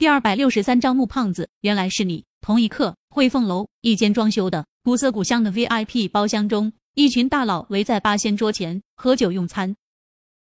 [0.00, 2.24] 第二百六十三章木胖子，原来是你。
[2.40, 9.76] 同一刻，汇凤楼一间装修的古色古香的 VIP 包厢中，一群大佬围在八仙桌前喝酒用餐。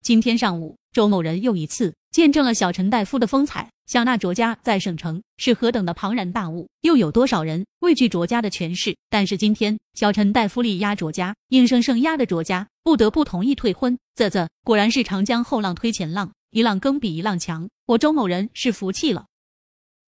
[0.00, 3.68] 今天上午，周某人又一次见证了小陈大夫的风采。
[3.84, 8.96] 想那卓家在省城是何等的庞然大物，又有多少人畏惧卓家的权势？
[9.10, 13.98] 但是今天，小陈大夫力压卓家，硬生生压得卓家不得不同意退婚。
[14.16, 17.68] 啧啧，果然是长江后浪推前浪，一浪更比一浪强。
[17.84, 19.26] 我周某人是服气了。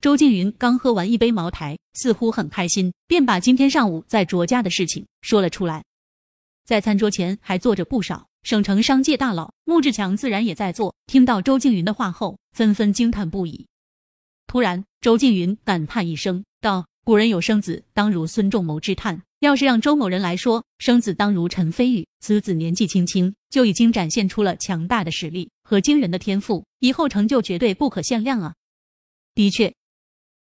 [0.07, 5.83] 周静云刚喝完一杯茅台，似乎很开心，便把今天上午在卓家的事情说了出来。
[6.65, 10.95] 在餐桌前还坐着不少省城商界大佬，穆志强自然也在座。
[11.09, 13.67] 听到周静云的话后，纷纷惊叹不已。
[14.47, 22.07] 突然，周静云感叹一声，道：“古人有生子当如孙仲谋之叹，要是让周某人来说，生子当如陈飞宇。
[22.21, 28.55] 此子年纪轻轻，就已经展现出了强大的实力和惊人的天赋，以后成就绝对不可限量啊！”
[29.35, 29.75] 的确。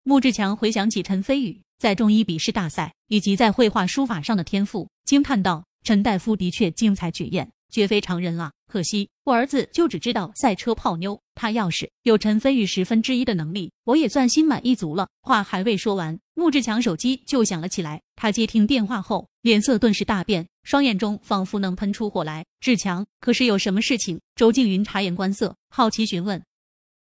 [0.07, 8.51] 穆志强回想起陈飞宇在中医笔试大赛以及在绘画书法上的天赋，惊叹道：“陈大夫的确精彩绝艳，绝非常人啊！
[8.67, 18.03] 可惜我儿子就只知道赛车泡妞，他要是有陈飞宇十分之一的能力，我也算心满意足了。”话还未说完，穆志强手机就响了起来。
[18.15, 22.45] 他接听电话后，脸色顿时大变，双眼中仿佛能喷出火来。
[22.59, 24.21] 志强，可是有什么事情？
[24.35, 26.43] 周静云察言观色，好奇询问。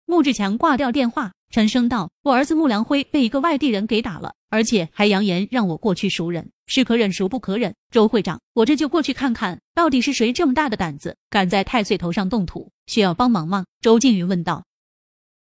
[0.06, 1.32] 穆志强挂掉电话。
[1.50, 7.74] 沉声道：“我儿子穆良辉被一个外地人给打了，而且还扬言让我过去赎人，是可忍孰不可忍。
[7.90, 12.70] 周会长，我这就过去看看，到底是谁这么大的胆子，敢在太岁头上动土？
[12.86, 14.64] 需要帮忙吗？”周静云问道。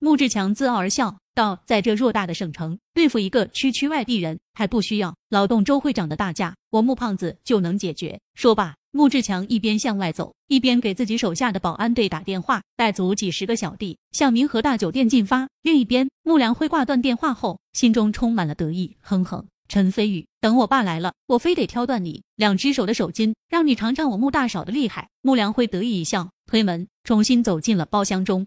[0.03, 8.73] 穆志强自傲而笑道：“在这偌大的省城，对付一个区区外地人还不需要劳动周会长的大驾，我穆胖子就能解决。”说罢。
[8.93, 15.47] 穆志强一边向外走，一边给自己手下的保安队打电话，带足几十个小弟向明和大酒店进发。
[15.61, 28.45] 另一边，穆良辉挂断电话后，心中充满了得意，哼哼：“陈飞宇，等我爸来了，我非得挑断你两只手的手筋，让你尝尝我穆大嫂的厉害。”穆良辉得意一笑，推门重新走进了包厢中。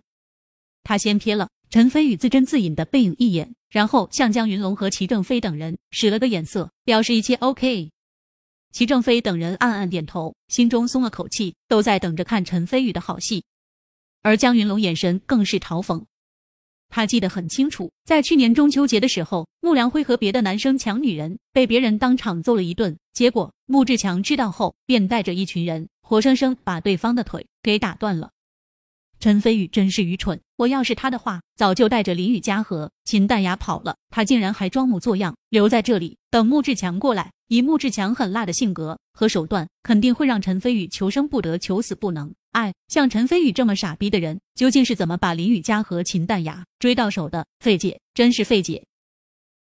[0.84, 7.90] 他先瞥了陈飞宇自斟自饮的背影一眼，然后向江云龙和齐正飞等人使了个眼色，表示一切 OK。
[8.70, 13.44] 齐正飞等人暗暗点头，心中松了口气，都在等着看陈飞宇的好戏。
[14.22, 16.04] 而江云龙眼神更是嘲讽，
[16.88, 22.96] 他记得很清楚，在去年中秋节的时候，穆良辉和别的男生抢女人，被别人当场揍了一顿。
[23.12, 28.30] 结果穆志强知道后，便带着一群人，活生生把对方的腿给打断了。
[29.20, 33.96] 陈飞宇真是愚蠢，我要是他的话，早就带着林雨佳和秦淡雅跑了。
[34.10, 37.32] 他竟然还装模作样留在这里，等穆志强过来。
[37.48, 42.34] 以穆志强狠辣的性格和手段，肯定会让陈飞宇求生不得，求死不能。
[42.52, 47.46] 哎，像陈飞宇这么傻逼的人，究竟是怎么把林雨佳和秦淡雅追到手的？
[47.60, 48.84] 费解，真是费解。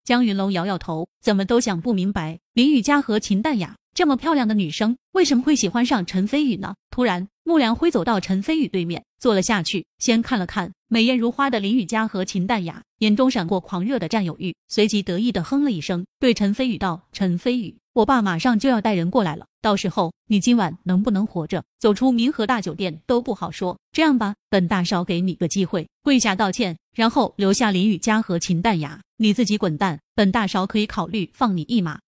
[0.04, 6.76] 江云龙摇摇头，怎么都想不明白，林雨佳和秦淡雅这么漂亮的女生，为什么会喜欢上陈飞宇呢？
[6.92, 7.28] 突然。
[7.44, 23.80] 穆良辉走到陈飞宇对面，坐了下去，先看了看美艳如花的林雨佳和秦淡雅，眼中闪过狂热的占有欲，随即得意的哼了一声，对陈飞宇道：“陈飞宇，我爸马上就要带人过来了，到时候你今晚能不能活着走出明和大酒店都不好说。
[23.92, 30.00] 这样吧，本大少给你个机会，跪下道歉，然后留下林雨佳和秦淡雅，你自己滚蛋。
[30.14, 32.00] 本大少可以考虑放你一马。”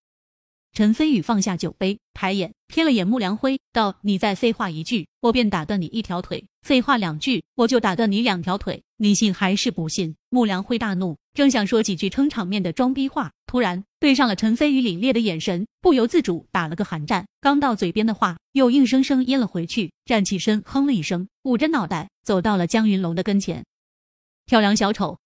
[0.74, 8.82] 陈飞宇放下酒杯，抬眼瞥了眼穆良辉，道：“你再废话一句，我便打断你一条腿；废话两句，我就打断你两条腿。
[8.98, 17.28] 你信还是不信？”穆良辉大怒，正想说几句撑场面的装逼话，突然对上了陈飞宇凛冽的眼神，不由自主打了个寒战。
[17.40, 23.64] 刚到嘴边的话，又硬生生咽了回去，站起身，哼了一声，捂着脑袋走到了江云龙的跟前
[24.48, 25.20] ：“跳梁小丑。”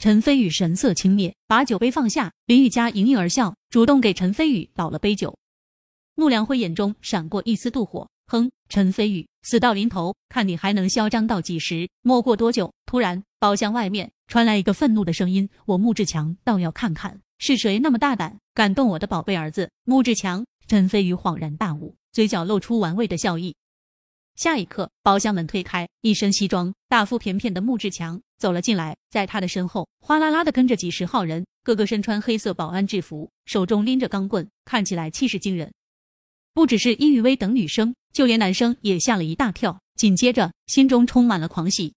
[0.00, 2.32] 陈飞宇神色轻蔑，把酒杯放下。
[2.46, 5.36] 林雨佳盈盈而笑，主动给陈飞宇倒了杯酒。
[6.14, 11.86] 穆良辉眼中闪过一丝妒火，哼，陈飞宇，死到临头，看你还能嚣张到几时？
[12.00, 23.54] 没过多久，突然包厢外面传来一个愤怒的声音：“我穆志强倒要看看是谁那么大胆，敢动我的宝贝儿子穆志强。”陈飞宇恍然大悟，嘴角露出玩味的笑意。
[24.36, 35.72] 下一刻，包厢门推开，一身西装、大腹便便的穆志强走了进来，在他的身后，哗啦啦的跟着几十号人，个个身穿黑色保安制服，手中拎着钢棍，看起来气势惊人。
[36.54, 41.94] 不只是殷雨薇等女生，就连男生也吓了一大跳，紧接着心中充满了狂喜。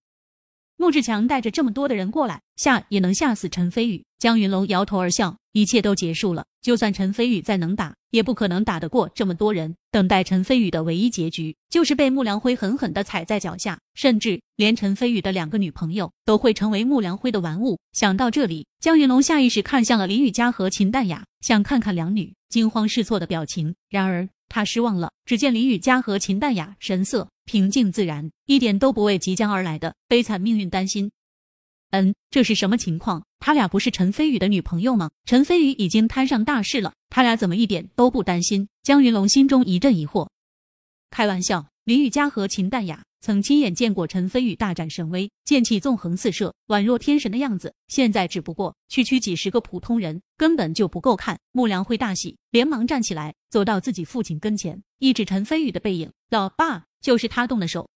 [0.76, 4.04] 穆志强带着这么多的人过来，吓也能吓死陈飞宇。
[4.18, 6.44] 江云龙摇头而笑，一切都结束了。
[6.60, 9.74] 就算陈飞宇再能打，也不可能打得过这么多人。
[9.90, 17.80] 等待陈飞宇的唯一结局，就是被穆良辉狠狠的踩在脚下，甚至连陈飞宇的两个女朋友都会成为穆良辉的玩物。
[17.92, 23.74] 想到这里，江云龙下意识看向了林雨佳和秦淡雅，想看看两女惊慌失措的表情。
[23.90, 31.10] 然而他失望了，只见林雨佳和秦淡雅神色平静自然，一点都不为即将而来的悲惨命运担心。
[31.94, 33.24] 嗯，这是什么情况？
[33.38, 35.12] 他俩不是陈飞宇的女朋友吗？
[35.26, 38.68] 陈飞宇已经摊上大事了，他俩怎么一点都不担心？
[38.82, 40.26] 江云龙心中一阵疑惑。
[41.10, 47.72] 开玩笑，林雨佳和秦淡雅曾亲眼见过陈飞宇大展神威，剑气纵横四射，宛若天神的样子。
[47.86, 51.38] 现在只不过区区几十个普通人，根本就不够看。
[51.52, 57.88] 穆良辉大喜，连忙站起来，走到自己父亲跟前，一指陈飞宇的背影：“老爸，就是他动的手。”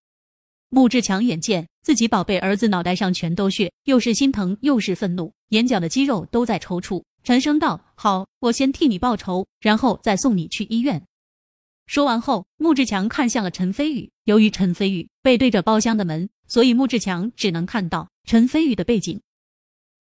[0.70, 11.02] 穆志强眼见自己宝贝儿子脑袋上全都血，又是心疼又是愤怒，眼角的肌肉都在抽搐，沉声道：“好，我先替你报仇，然后再送你去医院。”
[11.86, 14.10] 说完后，穆志强看向了陈飞宇。
[14.24, 19.18] 由于陈飞宇背对着包厢的门，所以穆志强只能看到陈飞宇的背景。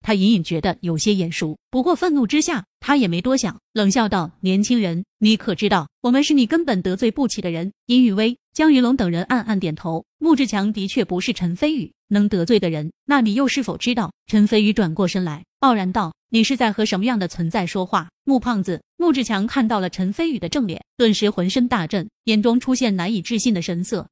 [0.01, 10.05] 他隐隐觉得有些眼熟，不过愤怒之下，他也没多想，冷笑道：“年轻人，你可知道，我们是你根本得罪不起的人。”殷雨薇、江云龙等人暗暗点头。
[10.19, 14.13] 穆志强的确不是陈飞宇能得罪的人，那你又是否知道？
[14.25, 24.07] 陈飞宇转过身来，傲然道：“你是在和什么样的存在说话？”穆胖子，穆志强看到了陈飞宇的正脸，顿时浑身大震，眼中出现难以置信的神色。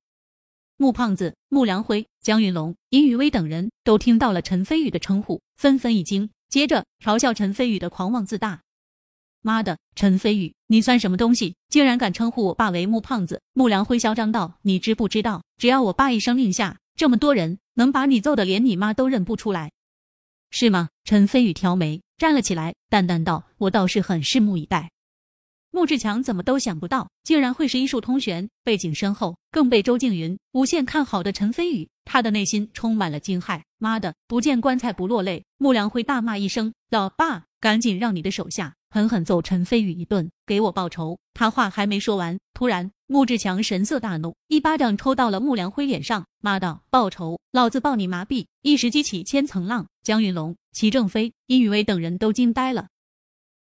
[0.76, 8.64] 穆胖子、穆良辉、江云龙、殷雨薇等人都听到了陈飞宇的称呼，纷纷一惊，接着嘲笑陈飞宇的狂妄自大。
[9.46, 13.44] 妈的，陈飞宇，你算什么东西，竟然敢称呼我爸为木胖子？
[13.54, 19.72] 穆良辉嚣张道：“你知不知道，只要我爸一声令下，这么多人能把你揍的连你妈都认不出来，
[20.50, 24.90] 是吗？”陈飞宇挑眉，站了起来，淡淡道：“我倒是很拭目以待。”
[25.70, 33.62] 穆志强怎么都想不到，竟然会是医术通玄、背景深厚，更被周静云无限看好的陈飞宇，他的内心充满了惊骇。
[33.78, 35.46] 妈的，不见棺材不落泪！
[35.58, 52.90] 穆良辉大骂一声：“老爸，赶紧让你的手下狠狠揍陈飞宇一顿，给我报仇！”他话还没说完，突然穆志强神色大怒，一巴掌抽到了穆良辉脸上，骂道：“报仇，老子抱你麻痹！”一时激起千层浪，江云龙、齐正飞、殷雨薇等人都惊呆了。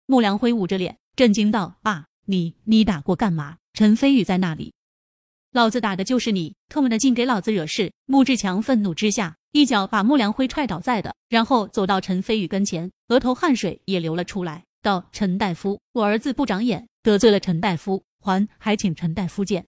[0.06, 0.98] 穆良辉捂着脸。
[1.16, 4.74] 震惊道：“爸，你你打过干嘛？”陈飞宇在那里，
[5.54, 7.94] 老子打的就是你，特么的竟给老子惹事！
[8.06, 19.68] 穆志强愤怒之下，一脚把穆良辉踹倒在的，然后走到陈飞宇跟前，额头汗水也流了出来，道：“陈大夫，我儿子不长眼，得罪了陈大夫，还还请陈大夫见。”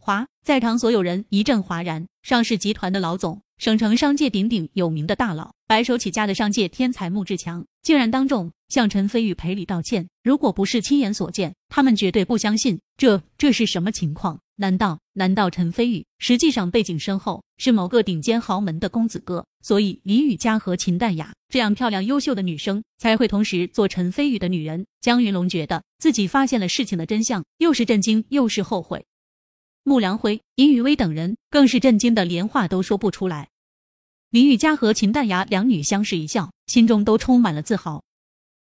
[0.00, 2.06] 哗，在场所有人一阵哗然。
[2.22, 8.50] 上市集团的老总，省城商界鼎鼎有名的大佬，白手起家的商界天才穆志强，竟然当众。
[8.70, 12.80] 向陈飞宇赔礼道歉，如果不是亲眼所见，他们绝对不相信。
[12.96, 14.40] 这这是什么情况？
[14.56, 19.44] 难道难道陈飞宇实际上背景深厚，是某个顶尖豪门的公子哥？
[19.62, 24.86] 所以林雨佳和秦淡雅这样漂亮优秀的女生才会同时做陈飞宇的女人。
[25.00, 29.04] 江云龙觉得自己发现了事情的真相，又是震惊又是后悔。
[29.82, 33.48] 穆良辉、尹雨薇等人更是震惊的连话都说不出来。
[34.30, 38.02] 林雨佳和秦淡雅两女相视一笑，心中都充满了自豪。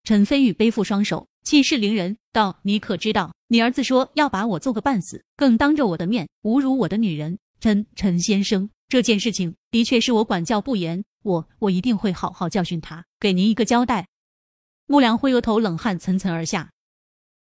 [0.04, 7.38] 陈飞宇背负双手，气势凌人，道：“你可知道，你儿子说要把我揍个半死，更当着我的面侮辱我的女人。
[7.60, 14.08] 陈陈先生，这件事情的确是我管教不严，我我一定会好好教训他，给您一个交代。”
[14.88, 16.72] 穆良辉额头冷汗涔涔而下。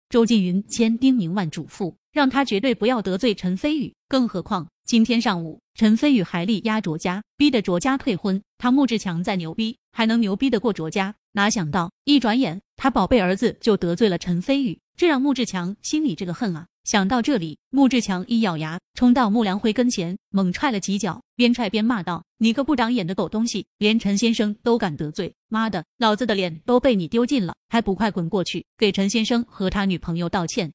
[0.08, 11.14] 周静云千叮咛万嘱咐，让他绝对不要得罪陈飞宇，更何况今天上午陈飞宇还力压卓家，逼得卓家退婚，他穆志强再牛逼，还能牛逼得过卓家？
[11.32, 16.66] 哪想到一转眼，他宝贝儿子就得罪了陈飞宇，这让穆志强心里这个恨啊！
[16.84, 25.32] 想到这里，穆志强一咬牙，冲到穆良辉跟前，猛踹了几脚，边踹边骂道：“你个不长眼的狗东西，连陈先生都敢得罪！
[25.48, 30.72] 妈的，老子的脸都被你丢尽了，还不快滚过去给陈先生和他女朋友道歉！”